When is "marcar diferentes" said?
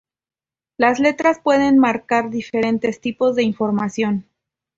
1.77-2.99